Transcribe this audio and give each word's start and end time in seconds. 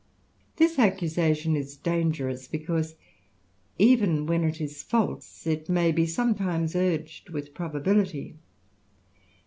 This 0.55 0.79
accusation 0.79 1.55
is 1.55 1.77
dangerous, 1.77 2.47
because, 2.47 2.95
even 3.77 4.25
when 4.25 4.43
it 4.43 4.55
l^ 4.55 4.83
false, 4.83 5.45
it 5.45 5.69
may 5.69 5.91
be 5.91 6.07
sometimes 6.07 6.75
urged 6.75 7.29
with 7.29 7.53
probability. 7.53 8.35